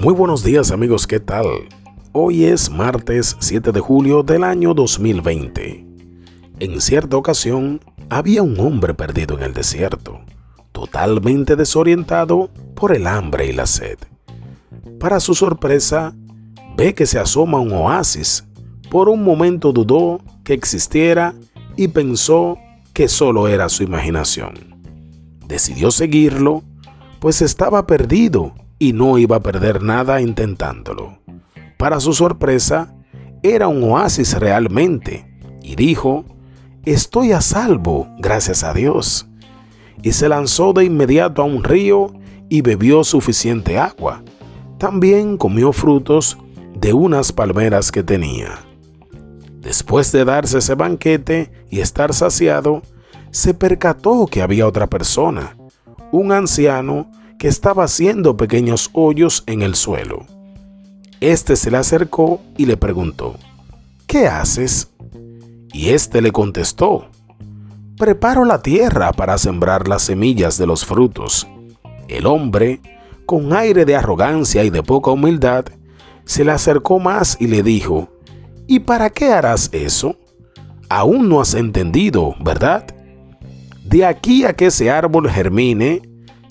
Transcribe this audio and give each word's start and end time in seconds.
Muy 0.00 0.14
buenos 0.14 0.44
días 0.44 0.70
amigos, 0.70 1.08
¿qué 1.08 1.18
tal? 1.18 1.44
Hoy 2.12 2.44
es 2.44 2.70
martes 2.70 3.36
7 3.40 3.72
de 3.72 3.80
julio 3.80 4.22
del 4.22 4.44
año 4.44 4.72
2020. 4.72 5.84
En 6.60 6.80
cierta 6.80 7.16
ocasión 7.16 7.80
había 8.08 8.44
un 8.44 8.60
hombre 8.60 8.94
perdido 8.94 9.36
en 9.36 9.42
el 9.42 9.54
desierto, 9.54 10.20
totalmente 10.70 11.56
desorientado 11.56 12.48
por 12.76 12.94
el 12.94 13.08
hambre 13.08 13.46
y 13.46 13.52
la 13.52 13.66
sed. 13.66 13.98
Para 15.00 15.18
su 15.18 15.34
sorpresa, 15.34 16.14
ve 16.76 16.94
que 16.94 17.04
se 17.04 17.18
asoma 17.18 17.58
un 17.58 17.72
oasis. 17.72 18.44
Por 18.92 19.08
un 19.08 19.24
momento 19.24 19.72
dudó 19.72 20.20
que 20.44 20.54
existiera 20.54 21.34
y 21.76 21.88
pensó 21.88 22.56
que 22.92 23.08
solo 23.08 23.48
era 23.48 23.68
su 23.68 23.82
imaginación. 23.82 24.54
Decidió 25.48 25.90
seguirlo, 25.90 26.62
pues 27.18 27.42
estaba 27.42 27.84
perdido 27.84 28.54
y 28.78 28.92
no 28.92 29.18
iba 29.18 29.36
a 29.36 29.40
perder 29.40 29.82
nada 29.82 30.20
intentándolo. 30.20 31.18
Para 31.76 32.00
su 32.00 32.12
sorpresa, 32.12 32.94
era 33.42 33.68
un 33.68 33.82
oasis 33.84 34.38
realmente, 34.38 35.28
y 35.62 35.76
dijo, 35.76 36.24
estoy 36.84 37.32
a 37.32 37.40
salvo, 37.40 38.08
gracias 38.18 38.64
a 38.64 38.72
Dios. 38.72 39.28
Y 40.02 40.12
se 40.12 40.28
lanzó 40.28 40.72
de 40.72 40.84
inmediato 40.84 41.42
a 41.42 41.44
un 41.44 41.64
río 41.64 42.12
y 42.48 42.62
bebió 42.62 43.04
suficiente 43.04 43.78
agua. 43.78 44.22
También 44.78 45.36
comió 45.36 45.72
frutos 45.72 46.38
de 46.74 46.92
unas 46.92 47.32
palmeras 47.32 47.90
que 47.90 48.02
tenía. 48.02 48.60
Después 49.60 50.12
de 50.12 50.24
darse 50.24 50.58
ese 50.58 50.74
banquete 50.74 51.50
y 51.68 51.80
estar 51.80 52.14
saciado, 52.14 52.82
se 53.30 53.54
percató 53.54 54.26
que 54.26 54.40
había 54.40 54.66
otra 54.66 54.86
persona, 54.86 55.56
un 56.12 56.32
anciano 56.32 57.10
que 57.38 57.48
estaba 57.48 57.84
haciendo 57.84 58.36
pequeños 58.36 58.90
hoyos 58.92 59.44
en 59.46 59.62
el 59.62 59.76
suelo. 59.76 60.26
Este 61.20 61.56
se 61.56 61.70
le 61.70 61.76
acercó 61.76 62.40
y 62.56 62.66
le 62.66 62.76
preguntó, 62.76 63.36
¿qué 64.06 64.26
haces? 64.26 64.90
Y 65.72 65.90
éste 65.90 66.20
le 66.20 66.32
contestó, 66.32 67.08
preparo 67.96 68.44
la 68.44 68.60
tierra 68.62 69.12
para 69.12 69.38
sembrar 69.38 69.88
las 69.88 70.02
semillas 70.02 70.58
de 70.58 70.66
los 70.66 70.84
frutos. 70.84 71.46
El 72.08 72.26
hombre, 72.26 72.80
con 73.26 73.52
aire 73.52 73.84
de 73.84 73.96
arrogancia 73.96 74.64
y 74.64 74.70
de 74.70 74.82
poca 74.82 75.10
humildad, 75.10 75.66
se 76.24 76.44
le 76.44 76.52
acercó 76.52 76.98
más 76.98 77.36
y 77.40 77.46
le 77.46 77.62
dijo, 77.62 78.08
¿y 78.66 78.80
para 78.80 79.10
qué 79.10 79.32
harás 79.32 79.68
eso? 79.72 80.16
Aún 80.88 81.28
no 81.28 81.40
has 81.40 81.54
entendido, 81.54 82.34
¿verdad? 82.40 82.86
De 83.84 84.04
aquí 84.04 84.44
a 84.44 84.54
que 84.54 84.66
ese 84.66 84.90
árbol 84.90 85.30
germine, 85.30 86.02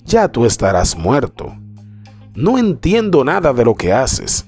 ya 0.08 0.28
tú 0.28 0.44
estarás 0.44 0.96
muerto. 0.96 1.54
No 2.34 2.58
entiendo 2.58 3.24
nada 3.24 3.52
de 3.52 3.64
lo 3.64 3.74
que 3.74 3.92
haces. 3.92 4.46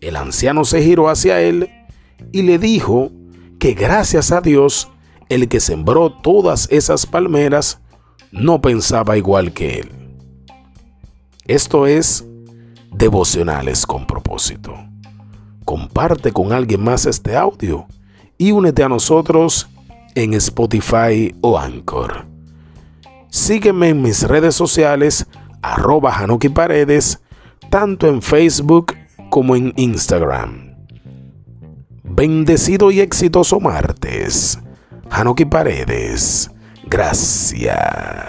El 0.00 0.16
anciano 0.16 0.64
se 0.64 0.82
giró 0.82 1.08
hacia 1.08 1.40
él 1.40 1.68
y 2.32 2.42
le 2.42 2.58
dijo 2.58 3.10
que 3.58 3.74
gracias 3.74 4.30
a 4.30 4.40
Dios, 4.40 4.88
el 5.28 5.48
que 5.48 5.60
sembró 5.60 6.10
todas 6.10 6.68
esas 6.70 7.04
palmeras 7.04 7.80
no 8.30 8.62
pensaba 8.62 9.18
igual 9.18 9.52
que 9.52 9.80
él. 9.80 9.90
Esto 11.46 11.86
es 11.86 12.24
devocionales 12.92 13.84
con 13.84 14.06
propósito. 14.06 14.74
Comparte 15.64 16.32
con 16.32 16.52
alguien 16.52 16.82
más 16.82 17.04
este 17.06 17.36
audio 17.36 17.86
y 18.38 18.52
únete 18.52 18.82
a 18.82 18.88
nosotros 18.88 19.68
en 20.14 20.34
Spotify 20.34 21.34
o 21.40 21.58
Anchor. 21.58 22.27
Sígueme 23.30 23.90
en 23.90 24.02
mis 24.02 24.22
redes 24.22 24.54
sociales, 24.54 25.26
arroba 25.62 26.16
Hanuki 26.16 26.48
Paredes, 26.48 27.20
tanto 27.70 28.08
en 28.08 28.22
Facebook 28.22 28.94
como 29.30 29.54
en 29.56 29.74
Instagram. 29.76 30.74
Bendecido 32.02 32.90
y 32.90 33.00
exitoso 33.00 33.60
martes. 33.60 34.58
Hanuki 35.10 35.44
Paredes. 35.44 36.50
Gracias. 36.86 38.22